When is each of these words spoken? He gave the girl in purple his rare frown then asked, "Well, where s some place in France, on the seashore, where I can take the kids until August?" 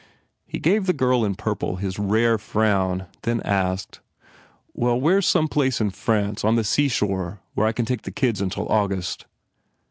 He 0.47 0.57
gave 0.57 0.87
the 0.87 0.93
girl 0.93 1.23
in 1.23 1.35
purple 1.35 1.75
his 1.75 1.99
rare 1.99 2.39
frown 2.39 3.05
then 3.21 3.39
asked, 3.43 3.99
"Well, 4.73 4.99
where 4.99 5.19
s 5.19 5.27
some 5.27 5.47
place 5.47 5.79
in 5.79 5.91
France, 5.91 6.43
on 6.43 6.55
the 6.55 6.63
seashore, 6.63 7.39
where 7.53 7.67
I 7.67 7.71
can 7.71 7.85
take 7.85 8.01
the 8.01 8.11
kids 8.11 8.41
until 8.41 8.67
August?" 8.67 9.27